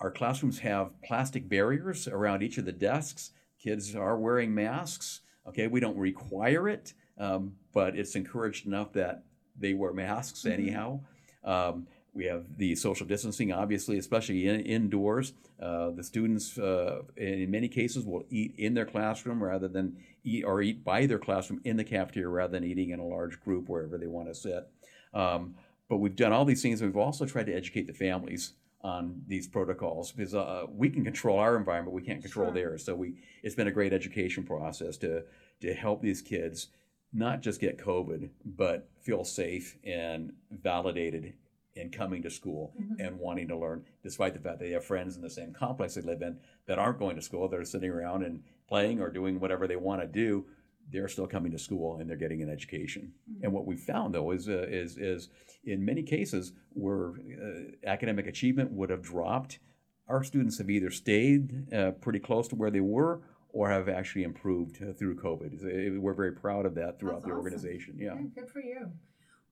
our 0.00 0.10
classrooms 0.10 0.58
have 0.60 0.90
plastic 1.02 1.48
barriers 1.48 2.08
around 2.08 2.42
each 2.42 2.58
of 2.58 2.64
the 2.64 2.72
desks. 2.72 3.30
Kids 3.58 3.94
are 3.94 4.18
wearing 4.18 4.54
masks. 4.54 5.20
Okay, 5.46 5.66
we 5.66 5.80
don't 5.80 5.96
require 5.96 6.68
it, 6.68 6.94
um, 7.18 7.54
but 7.72 7.96
it's 7.96 8.14
encouraged 8.16 8.66
enough 8.66 8.92
that 8.92 9.24
they 9.58 9.74
wear 9.74 9.92
masks 9.92 10.42
Mhm. 10.42 10.52
anyhow. 10.52 11.00
Um, 11.44 11.86
we 12.12 12.26
have 12.26 12.58
the 12.58 12.74
social 12.76 13.06
distancing, 13.06 13.52
obviously, 13.52 13.98
especially 13.98 14.46
in, 14.46 14.60
indoors. 14.60 15.32
Uh, 15.58 15.90
the 15.90 16.02
students, 16.02 16.58
uh, 16.58 17.02
in 17.16 17.50
many 17.50 17.68
cases, 17.68 18.04
will 18.04 18.24
eat 18.30 18.54
in 18.56 18.74
their 18.74 18.86
classroom 18.86 19.42
rather 19.42 19.68
than 19.68 19.96
eat 20.22 20.44
or 20.44 20.62
eat 20.62 20.84
by 20.84 21.06
their 21.06 21.18
classroom 21.18 21.60
in 21.64 21.76
the 21.76 21.84
cafeteria 21.84 22.28
rather 22.28 22.52
than 22.52 22.64
eating 22.64 22.90
in 22.90 23.00
a 23.00 23.06
large 23.06 23.40
group 23.40 23.68
wherever 23.68 23.98
they 23.98 24.06
want 24.06 24.28
to 24.28 24.34
sit. 24.34 24.68
Um, 25.12 25.54
but 25.88 25.98
we've 25.98 26.16
done 26.16 26.32
all 26.32 26.44
these 26.44 26.62
things, 26.62 26.80
and 26.80 26.90
we've 26.90 26.96
also 26.96 27.26
tried 27.26 27.46
to 27.46 27.52
educate 27.54 27.86
the 27.86 27.92
families 27.92 28.54
on 28.84 29.22
these 29.26 29.48
protocols 29.48 30.12
because 30.12 30.34
uh, 30.34 30.66
we 30.68 30.90
can 30.90 31.02
control 31.02 31.38
our 31.38 31.56
environment, 31.56 31.94
we 31.94 32.02
can't 32.02 32.20
control 32.20 32.46
Sure. 32.48 32.54
theirs. 32.54 32.84
So 32.84 32.94
we, 32.94 33.14
it's 33.42 33.54
been 33.54 33.66
a 33.66 33.72
great 33.72 33.92
education 33.94 34.44
process 34.44 34.96
to 34.98 35.24
to 35.60 35.72
help 35.72 36.02
these 36.02 36.20
kids 36.20 36.68
not 37.12 37.40
just 37.40 37.60
get 37.60 37.78
COVID, 37.78 38.28
but 38.44 38.88
feel 39.00 39.24
safe 39.24 39.78
and 39.84 40.32
validated 40.50 41.32
in 41.76 41.88
coming 41.90 42.22
to 42.22 42.30
school 42.30 42.74
Mhm. 42.78 43.06
and 43.06 43.18
wanting 43.18 43.48
to 43.48 43.56
learn, 43.56 43.84
despite 44.02 44.34
the 44.34 44.40
fact 44.40 44.58
that 44.58 44.64
they 44.66 44.72
have 44.72 44.84
friends 44.84 45.16
in 45.16 45.22
the 45.22 45.30
same 45.30 45.52
complex 45.52 45.94
they 45.94 46.02
live 46.02 46.20
in 46.22 46.38
that 46.66 46.78
aren't 46.78 46.98
going 46.98 47.16
to 47.16 47.22
school, 47.22 47.48
that 47.48 47.58
are 47.58 47.64
sitting 47.64 47.90
around 47.90 48.24
and 48.24 48.42
playing 48.68 49.00
or 49.00 49.08
doing 49.10 49.40
whatever 49.40 49.66
they 49.66 49.76
want 49.76 50.00
to 50.02 50.06
do. 50.06 50.44
They're 50.92 51.08
still 51.08 51.26
coming 51.26 51.50
to 51.52 51.58
school 51.58 51.98
and 51.98 52.08
they're 52.08 52.16
getting 52.16 52.42
an 52.42 52.50
education. 52.50 53.12
And 53.42 53.52
what 53.52 53.66
we 53.66 53.76
found 53.76 54.14
though 54.14 54.30
is 54.30 54.48
uh, 54.48 54.66
is 54.68 54.96
is 54.96 55.28
in 55.64 55.84
many 55.84 56.02
cases 56.02 56.52
where 56.72 57.10
uh, 57.10 57.86
academic 57.86 58.26
achievement 58.26 58.70
would 58.72 58.90
have 58.90 59.02
dropped, 59.02 59.58
our 60.08 60.22
students 60.22 60.58
have 60.58 60.70
either 60.70 60.90
stayed 60.90 61.72
uh, 61.72 61.92
pretty 61.92 62.18
close 62.18 62.48
to 62.48 62.56
where 62.56 62.70
they 62.70 62.80
were 62.80 63.22
or 63.50 63.70
have 63.70 63.88
actually 63.88 64.24
improved 64.24 64.82
uh, 64.82 64.92
through 64.92 65.16
COVID. 65.16 65.62
Uh, 65.64 66.00
We're 66.00 66.12
very 66.14 66.32
proud 66.32 66.66
of 66.66 66.74
that 66.74 66.98
throughout 66.98 67.22
That's 67.22 67.26
the 67.26 67.32
awesome. 67.32 67.44
organization. 67.44 67.96
Yeah. 67.98 68.14
Yeah, 68.14 68.26
good 68.34 68.50
for 68.50 68.60
you. 68.60 68.90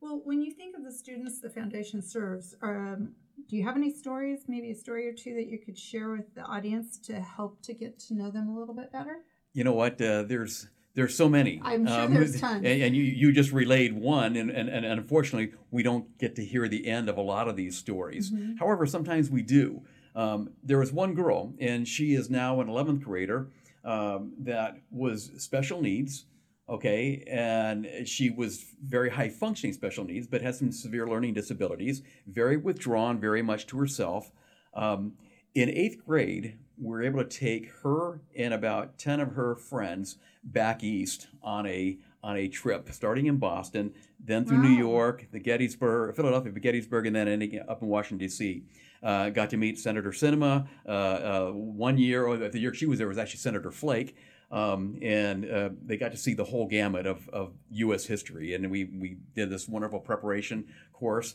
Well, 0.00 0.20
when 0.24 0.42
you 0.42 0.50
think 0.52 0.76
of 0.76 0.84
the 0.84 0.90
students 0.92 1.40
the 1.40 1.48
foundation 1.48 2.02
serves, 2.02 2.56
um, 2.62 3.12
do 3.48 3.56
you 3.56 3.64
have 3.64 3.76
any 3.76 3.92
stories, 3.92 4.40
maybe 4.48 4.72
a 4.72 4.74
story 4.74 5.08
or 5.08 5.12
two 5.12 5.34
that 5.34 5.46
you 5.46 5.58
could 5.58 5.78
share 5.78 6.10
with 6.10 6.34
the 6.34 6.42
audience 6.42 6.98
to 7.06 7.20
help 7.20 7.62
to 7.62 7.72
get 7.72 7.98
to 8.00 8.14
know 8.14 8.30
them 8.30 8.48
a 8.48 8.58
little 8.58 8.74
bit 8.74 8.90
better? 8.92 9.18
You 9.52 9.62
know 9.64 9.72
what? 9.74 10.00
Uh, 10.00 10.24
there's 10.24 10.68
there's 10.94 11.16
so 11.16 11.28
many. 11.28 11.60
Um, 11.60 11.66
I'm 11.66 11.86
sure 11.86 12.08
there's 12.08 12.40
tons. 12.40 12.64
And, 12.64 12.82
and 12.82 12.96
you, 12.96 13.02
you 13.02 13.32
just 13.32 13.52
relayed 13.52 13.94
one, 13.94 14.36
and, 14.36 14.50
and, 14.50 14.68
and 14.68 14.84
unfortunately, 14.84 15.54
we 15.70 15.82
don't 15.82 16.18
get 16.18 16.36
to 16.36 16.44
hear 16.44 16.68
the 16.68 16.86
end 16.86 17.08
of 17.08 17.16
a 17.16 17.22
lot 17.22 17.48
of 17.48 17.56
these 17.56 17.76
stories. 17.78 18.30
Mhm. 18.30 18.58
However, 18.58 18.86
sometimes 18.86 19.30
we 19.30 19.42
do. 19.42 19.82
Um, 20.14 20.50
there 20.62 20.78
was 20.78 20.92
one 20.92 21.14
girl, 21.14 21.54
and 21.58 21.88
she 21.88 22.14
is 22.14 22.28
now 22.28 22.60
an 22.60 22.68
11th 22.68 23.02
grader 23.02 23.48
um, 23.84 24.32
that 24.40 24.76
was 24.90 25.30
special 25.38 25.80
needs. 25.80 26.26
Okay, 26.68 27.24
and 27.26 27.86
she 28.04 28.30
was 28.30 28.64
very 28.82 29.10
high 29.10 29.28
functioning 29.28 29.74
special 29.74 30.04
needs, 30.04 30.26
but 30.26 30.40
had 30.40 30.54
some 30.54 30.70
severe 30.70 31.06
learning 31.08 31.34
disabilities, 31.34 32.02
very 32.26 32.56
withdrawn, 32.56 33.18
very 33.20 33.42
much 33.42 33.66
to 33.66 33.78
herself. 33.78 34.30
Um, 34.72 35.14
in 35.54 35.68
eighth 35.68 36.04
grade, 36.04 36.58
we 36.78 36.88
were 36.88 37.02
able 37.02 37.22
to 37.22 37.28
take 37.28 37.70
her 37.82 38.20
and 38.36 38.54
about 38.54 38.98
10 38.98 39.20
of 39.20 39.32
her 39.32 39.54
friends 39.54 40.16
back 40.42 40.82
east 40.82 41.28
on 41.42 41.66
a 41.66 41.98
on 42.24 42.36
a 42.36 42.46
trip, 42.46 42.88
starting 42.92 43.26
in 43.26 43.36
Boston, 43.36 43.92
then 44.24 44.44
through 44.44 44.58
New 44.58 44.68
York, 44.68 45.26
the 45.32 45.40
Gettysburg, 45.40 46.14
Philadelphia, 46.14 46.52
Gettysburg, 46.52 47.06
and 47.06 47.16
then 47.16 47.26
ending 47.26 47.60
up 47.68 47.82
in 47.82 47.88
Washington 47.88 48.18
D.C. 48.18 48.62
Uh, 49.02 49.30
got 49.30 49.50
to 49.50 49.56
meet 49.56 49.76
Senator 49.76 50.10
Sinema. 50.10 50.68
Uh, 50.86 50.88
uh, 50.88 51.50
one 51.50 51.98
year, 51.98 52.24
or 52.24 52.36
the 52.36 52.58
year 52.60 52.72
she 52.72 52.86
was 52.86 53.00
there, 53.00 53.08
was 53.08 53.18
actually 53.18 53.40
Senator 53.40 53.72
Flake. 53.72 54.16
Um, 54.52 54.98
and 55.02 55.50
uh, 55.50 55.70
they 55.84 55.96
got 55.96 56.12
to 56.12 56.16
see 56.16 56.34
the 56.34 56.44
whole 56.44 56.68
gamut 56.68 57.06
of, 57.06 57.28
of 57.30 57.54
U.S. 57.70 58.04
history. 58.04 58.54
And 58.54 58.70
we, 58.70 58.84
we 58.84 59.16
did 59.34 59.50
this 59.50 59.66
wonderful 59.66 59.98
preparation 59.98 60.66
course. 60.92 61.34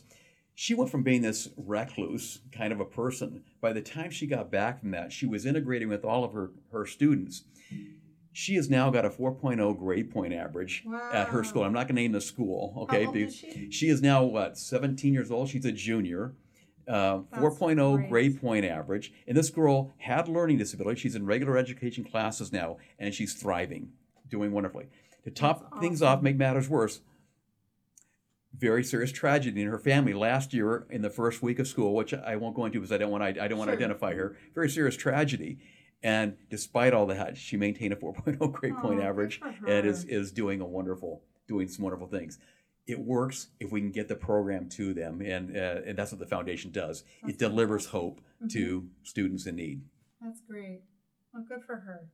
She 0.60 0.74
went 0.74 0.90
from 0.90 1.04
being 1.04 1.22
this 1.22 1.50
recluse 1.56 2.40
kind 2.50 2.72
of 2.72 2.80
a 2.80 2.84
person. 2.84 3.44
By 3.60 3.72
the 3.72 3.80
time 3.80 4.10
she 4.10 4.26
got 4.26 4.50
back 4.50 4.80
from 4.80 4.90
that, 4.90 5.12
she 5.12 5.24
was 5.24 5.46
integrating 5.46 5.88
with 5.88 6.04
all 6.04 6.24
of 6.24 6.32
her, 6.32 6.50
her 6.72 6.84
students. 6.84 7.44
She 8.32 8.56
has 8.56 8.68
now 8.68 8.90
got 8.90 9.04
a 9.04 9.08
4.0 9.08 9.78
grade 9.78 10.10
point 10.10 10.34
average 10.34 10.84
at 11.12 11.28
her 11.28 11.44
school. 11.44 11.62
I'm 11.62 11.72
not 11.72 11.86
going 11.86 11.94
to 11.94 12.02
name 12.02 12.10
the 12.10 12.20
school, 12.20 12.74
okay? 12.76 13.04
How 13.04 13.10
old 13.10 13.16
is 13.16 13.36
she? 13.36 13.70
she 13.70 13.88
is 13.88 14.02
now 14.02 14.24
what 14.24 14.58
17 14.58 15.14
years 15.14 15.30
old 15.30 15.48
she's 15.48 15.64
a 15.64 15.70
junior 15.70 16.34
uh, 16.88 17.18
4.0 17.34 17.94
great. 17.94 18.10
grade 18.10 18.40
point 18.40 18.64
average 18.64 19.12
and 19.28 19.36
this 19.36 19.50
girl 19.50 19.94
had 19.98 20.26
learning 20.26 20.58
disability 20.58 20.98
she's 21.00 21.14
in 21.14 21.24
regular 21.24 21.56
education 21.56 22.02
classes 22.02 22.52
now 22.52 22.78
and 22.98 23.14
she's 23.14 23.34
thriving 23.34 23.92
doing 24.28 24.50
wonderfully 24.50 24.86
to 25.22 25.30
top 25.30 25.70
That's 25.70 25.80
things 25.80 26.02
off 26.02 26.20
make 26.20 26.36
matters 26.36 26.68
worse 26.68 27.00
very 28.58 28.82
serious 28.84 29.12
tragedy 29.12 29.62
in 29.62 29.68
her 29.68 29.78
family 29.78 30.12
last 30.14 30.52
year 30.52 30.86
in 30.90 31.02
the 31.02 31.10
first 31.10 31.42
week 31.42 31.58
of 31.58 31.66
school 31.68 31.94
which 31.94 32.12
i 32.14 32.34
won't 32.36 32.54
go 32.56 32.64
into 32.64 32.78
because 32.78 32.92
i 32.92 32.98
don't 32.98 33.10
want 33.10 33.22
to 33.34 33.42
i 33.42 33.46
don't 33.48 33.58
want 33.58 33.68
to 33.68 33.72
Sure. 33.76 33.78
identify 33.82 34.14
her 34.14 34.36
very 34.54 34.68
serious 34.68 34.96
tragedy 34.96 35.58
and 36.02 36.36
despite 36.50 36.92
all 36.92 37.06
that 37.06 37.36
she 37.36 37.56
maintained 37.56 37.92
a 37.92 37.96
4.0 37.96 38.52
grade 38.52 38.74
Aw, 38.76 38.80
point 38.80 39.00
average 39.00 39.40
and 39.66 39.86
is, 39.86 40.04
is 40.04 40.32
doing 40.32 40.60
a 40.60 40.66
wonderful 40.66 41.22
doing 41.46 41.68
some 41.68 41.84
wonderful 41.84 42.06
things 42.08 42.38
it 42.86 42.98
works 42.98 43.48
if 43.60 43.70
we 43.70 43.80
can 43.80 43.90
get 43.92 44.08
the 44.08 44.16
program 44.16 44.68
to 44.70 44.94
them 44.94 45.20
and 45.20 45.56
uh, 45.56 45.80
and 45.86 45.96
that's 45.98 46.10
what 46.12 46.18
the 46.18 46.26
foundation 46.26 46.70
does 46.70 47.04
That's 47.22 47.34
it 47.34 47.38
delivers 47.38 47.86
hope 47.86 48.20
Mhm. 48.42 48.50
to 48.52 48.88
students 49.02 49.46
in 49.46 49.56
need 49.56 49.82
That's 50.22 50.40
great. 50.48 50.82
Well, 51.34 51.44
good 51.48 51.62
for 51.66 51.76
her. 51.76 52.08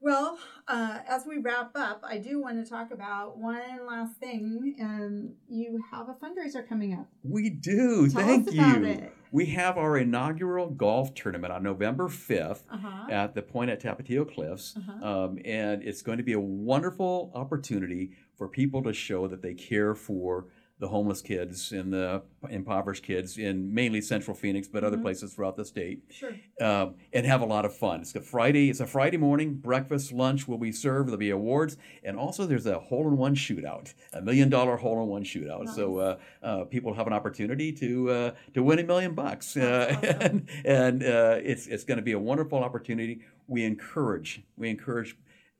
Well, 0.00 0.38
uh, 0.68 0.98
as 1.08 1.24
we 1.26 1.38
wrap 1.38 1.70
up, 1.74 2.02
I 2.06 2.18
do 2.18 2.40
want 2.40 2.62
to 2.62 2.70
talk 2.70 2.90
about 2.92 3.38
one 3.38 3.86
last 3.88 4.16
thing. 4.18 4.76
Um, 4.80 5.34
you 5.48 5.82
have 5.90 6.08
a 6.08 6.12
fundraiser 6.14 6.66
coming 6.68 6.92
up. 6.92 7.06
We 7.22 7.50
do. 7.50 8.08
Tell 8.08 8.22
Thank 8.22 8.52
you. 8.52 9.08
We 9.32 9.46
have 9.46 9.76
our 9.78 9.96
inaugural 9.98 10.70
golf 10.70 11.14
tournament 11.14 11.52
on 11.52 11.62
November 11.62 12.08
5th 12.08 12.62
Uh-huh. 12.70 13.10
at 13.10 13.34
the 13.34 13.42
Point 13.42 13.70
at 13.70 13.82
Tapatio 13.82 14.30
Cliffs. 14.32 14.76
Uh-huh. 14.76 15.06
Um, 15.24 15.38
and 15.44 15.82
it's 15.82 16.02
going 16.02 16.18
to 16.18 16.24
be 16.24 16.34
a 16.34 16.40
wonderful 16.40 17.32
opportunity 17.34 18.12
for 18.36 18.48
people 18.48 18.82
to 18.84 18.92
show 18.92 19.26
that 19.28 19.42
they 19.42 19.54
care 19.54 19.94
for 19.94 20.46
the 20.78 20.88
homeless 20.88 21.22
kids 21.22 21.72
and 21.72 21.90
the 21.90 22.22
impoverished 22.50 23.02
kids 23.02 23.38
in 23.38 23.72
mainly 23.72 24.00
Central 24.02 24.36
Phoenix, 24.36 24.68
but 24.68 24.84
other 24.84 24.98
Mhm. 24.98 25.02
places 25.02 25.32
throughout 25.32 25.56
the 25.56 25.64
state, 25.64 26.02
Sure. 26.10 26.34
um, 26.60 26.96
and 27.14 27.24
have 27.24 27.40
a 27.40 27.46
lot 27.46 27.64
of 27.64 27.74
fun. 27.74 28.02
It's 28.02 28.14
a 28.14 28.20
Friday. 28.20 28.68
It's 28.68 28.80
a 28.80 28.86
Friday 28.86 29.16
morning. 29.16 29.54
Breakfast, 29.54 30.12
lunch 30.12 30.46
will 30.46 30.58
be 30.58 30.72
served. 30.72 31.08
There'll 31.08 31.18
be 31.18 31.30
awards, 31.30 31.78
and 32.04 32.18
also 32.18 32.44
there's 32.44 32.66
a 32.66 32.78
hole-in-one 32.78 33.34
shootout, 33.36 33.94
a 34.12 34.20
million-dollar 34.20 34.76
hole-in-one 34.76 35.24
shootout. 35.24 35.68
So 35.70 35.96
uh, 35.98 36.18
uh, 36.42 36.64
people 36.64 36.92
have 36.92 37.06
an 37.06 37.14
opportunity 37.14 37.72
to 37.72 38.10
uh, 38.10 38.30
to 38.52 38.62
win 38.62 38.78
a 38.78 38.84
million 38.84 39.14
bucks, 39.14 39.56
uh, 39.56 39.94
awesome. 39.96 40.20
and, 40.20 40.48
and 40.66 41.02
uh, 41.02 41.40
it's 41.42 41.66
it's 41.68 41.84
going 41.84 41.96
to 41.98 42.02
be 42.04 42.12
a 42.12 42.18
wonderful 42.18 42.58
opportunity. 42.62 43.20
We 43.48 43.64
encourage 43.64 44.42
we 44.58 44.68
encourage 44.68 45.16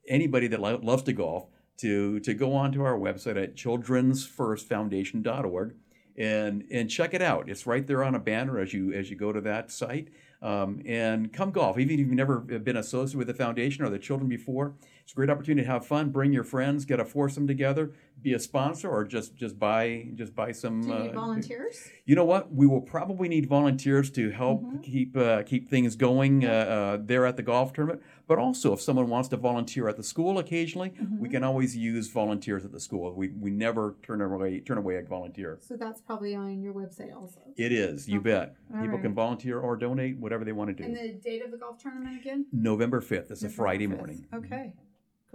anybody 0.07 0.47
that 0.47 0.59
lo- 0.61 0.79
loves 0.83 1.01
to 1.03 1.13
golf 1.13 1.47
to 1.77 2.19
to 2.21 2.33
go 2.33 2.53
onto 2.53 2.83
our 2.83 2.97
website 2.97 3.41
at 3.41 3.55
childrensfirstfoundation.org 3.55 5.75
and 6.17 6.65
and 6.71 6.89
check 6.89 7.13
it 7.13 7.21
out. 7.21 7.49
It's 7.49 7.67
right 7.67 7.85
there 7.85 8.03
on 8.03 8.15
a 8.15 8.19
banner 8.19 8.59
as 8.59 8.73
you 8.73 8.91
as 8.93 9.09
you 9.09 9.15
go 9.15 9.31
to 9.31 9.39
that 9.41 9.71
site. 9.71 10.09
Um, 10.41 10.81
and 10.85 11.31
come 11.33 11.51
golf. 11.51 11.79
Even 11.79 11.95
if 11.95 11.99
you've 11.99 12.11
never 12.11 12.39
been 12.39 12.77
associated 12.77 13.17
with 13.17 13.27
the 13.27 13.33
foundation 13.33 13.83
or 13.83 13.89
the 13.89 13.97
children 13.97 14.29
before, 14.29 14.75
it's 15.07 15.13
a 15.13 15.15
great 15.15 15.29
opportunity 15.29 15.65
to 15.65 15.71
have 15.71 15.85
fun. 15.85 16.09
Bring 16.09 16.33
your 16.33 16.43
friends, 16.43 16.83
get 16.83 16.99
a 16.99 17.05
foursome 17.05 17.47
together, 17.47 17.93
be 18.21 18.33
a 18.33 18.39
sponsor, 18.39 18.89
or 18.89 19.05
just 19.05 19.37
just 19.37 19.57
buy 19.57 20.09
just 20.15 20.35
buy 20.35 20.51
some. 20.51 20.81
Do 20.81 20.89
you 20.89 20.93
need 20.95 21.09
uh, 21.11 21.13
volunteers? 21.13 21.77
you 22.03 22.13
know 22.13 22.25
what? 22.25 22.53
We 22.53 22.67
will 22.67 22.81
probably 22.81 23.29
need 23.29 23.45
volunteers 23.45 24.11
to 24.11 24.31
help 24.31 24.63
Mhm. 24.63 24.83
keep 24.83 25.15
uh, 25.15 25.43
keep 25.43 25.69
things 25.69 25.95
going 25.95 26.43
uh, 26.43 26.49
uh, 26.49 26.97
there 27.01 27.25
at 27.25 27.37
the 27.37 27.41
golf 27.43 27.71
tournament. 27.71 28.01
But 28.27 28.37
also, 28.37 28.73
if 28.73 28.81
someone 28.81 29.07
wants 29.07 29.29
to 29.29 29.37
volunteer 29.37 29.87
at 29.87 29.95
the 29.95 30.03
school 30.03 30.39
occasionally, 30.39 30.91
we 31.17 31.29
Mhm. 31.29 31.31
can 31.31 31.43
always 31.45 31.77
use 31.77 32.09
volunteers 32.09 32.65
at 32.65 32.73
the 32.73 32.79
school. 32.81 33.13
We, 33.15 33.29
we 33.29 33.49
never 33.49 33.95
turn 34.03 34.19
away 34.21 34.59
turn 34.59 34.77
away 34.77 34.97
a 34.97 35.03
volunteer. 35.03 35.57
So 35.61 35.77
that's 35.77 36.01
probably 36.01 36.35
on 36.35 36.61
your 36.61 36.73
website 36.73 37.15
also. 37.15 37.39
It 37.55 37.71
is, 37.71 38.09
you 38.09 38.19
Okay. 38.19 38.29
bet. 38.31 38.55
All 38.73 38.81
People 38.81 38.99
can 38.99 39.13
volunteer 39.13 39.57
or 39.57 39.77
donate, 39.77 40.17
whatever 40.17 40.43
they 40.43 40.51
want 40.51 40.67
to 40.67 40.73
do. 40.75 40.83
And 40.83 40.97
the 40.97 41.13
date 41.13 41.45
of 41.45 41.51
the 41.51 41.57
golf 41.57 41.81
tournament 41.81 42.19
again? 42.19 42.47
November 42.51 42.99
fifth. 42.99 43.31
It's 43.31 43.43
a 43.43 43.47
Friday 43.49 43.87
5th. 43.87 43.95
morning. 43.95 44.25
Okay. 44.33 44.73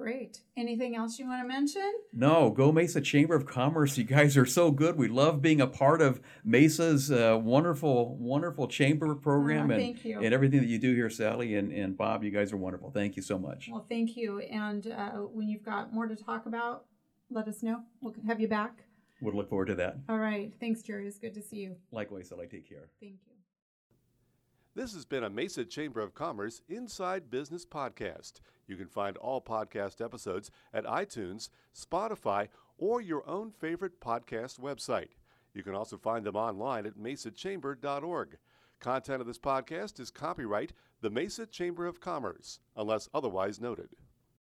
Great. 0.02 0.40
Anything 0.56 0.97
else 0.97 1.18
you 1.18 1.26
want 1.28 1.42
to 1.42 1.49
mention? 1.49 1.92
No, 2.12 2.50
Go 2.50 2.73
Mesa 2.73 3.00
Chamber 3.00 3.37
of 3.37 3.47
Commerce. 3.47 3.97
You 3.97 4.02
guys 4.04 4.37
are 4.37 4.44
so 4.44 4.73
good. 4.73 4.97
We 4.97 5.06
love 5.06 5.40
being 5.40 5.61
a 5.61 5.66
part 5.68 6.02
of 6.02 6.21
Mesa's 6.44 7.11
uh, 7.12 7.38
wonderful, 7.40 8.16
wonderful 8.16 8.66
chamber 8.66 9.14
program 9.14 9.71
Oh, 9.71 9.75
and, 9.75 9.82
thank 9.82 10.04
you. 10.04 10.21
and 10.21 10.35
everything 10.35 10.61
that 10.61 10.68
you 10.68 10.78
do 10.80 10.92
here, 10.94 11.09
Sally 11.09 11.54
and, 11.54 11.73
and 11.73 11.97
Bob. 11.97 12.25
You 12.25 12.30
guys 12.32 12.52
are 12.52 12.56
wonderful. 12.56 12.90
Thank 12.90 13.14
you 13.16 13.23
so 13.23 13.38
much. 13.38 13.68
Well, 13.71 13.87
thank 13.88 14.16
you. 14.16 14.40
And 14.40 14.88
uh, 14.88 15.11
when 15.32 15.49
you've 15.49 15.64
got 15.64 15.92
more 15.92 16.09
to 16.09 16.16
talk 16.16 16.47
about, 16.47 16.87
let 17.30 17.47
us 17.47 17.62
know. 17.62 17.82
We'll 18.00 18.14
have 18.26 18.40
you 18.40 18.49
back. 18.49 18.82
We'll 19.21 19.35
look 19.37 19.49
forward 19.49 19.66
to 19.66 19.76
that. 19.76 19.99
All 20.09 20.18
right. 20.18 20.52
Thanks, 20.59 20.82
Jerry. 20.82 21.06
It's 21.06 21.18
good 21.18 21.35
to 21.35 21.42
see 21.42 21.59
you. 21.59 21.76
Likewise, 21.92 22.28
Sally. 22.28 22.49
Take 22.50 22.68
care. 22.68 22.88
Thank 23.00 23.12
you. 23.26 23.31
This 24.74 24.94
has 24.94 25.04
been 25.04 25.22
a 25.22 25.28
Mesa 25.28 25.66
Chamber 25.66 26.00
of 26.00 26.14
Commerce 26.14 26.62
Inside 26.66 27.30
Business 27.30 27.66
podcast. 27.66 28.40
You 28.66 28.76
can 28.76 28.86
find 28.86 29.18
all 29.18 29.42
podcast 29.42 30.02
episodes 30.02 30.50
at 30.72 30.86
iTunes, 30.86 31.50
Spotify, 31.76 32.48
or 32.78 33.02
your 33.02 33.28
own 33.28 33.50
favorite 33.50 34.00
podcast 34.00 34.58
website. 34.58 35.10
You 35.52 35.62
can 35.62 35.74
also 35.74 35.98
find 35.98 36.24
them 36.24 36.36
online 36.36 36.86
at 36.86 36.96
mesachamber.org. 36.96 38.38
Content 38.80 39.20
of 39.20 39.26
this 39.26 39.38
podcast 39.38 40.00
is 40.00 40.10
copyright 40.10 40.72
the 41.02 41.10
Mesa 41.10 41.44
Chamber 41.44 41.84
of 41.84 42.00
Commerce, 42.00 42.58
unless 42.74 43.10
otherwise 43.12 43.60
noted. 43.60 43.90